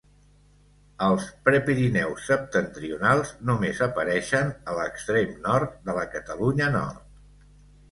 Els 1.07 1.27
Prepirineus 1.49 2.23
septentrionals 2.29 3.35
només 3.51 3.83
apareixen 3.89 4.51
a 4.73 4.77
l'extrem 4.81 5.39
nord 5.47 5.79
de 5.91 5.99
la 6.01 6.09
Catalunya 6.17 6.75
Nord. 6.81 7.57